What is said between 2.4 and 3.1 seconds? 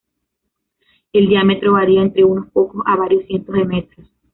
pocos a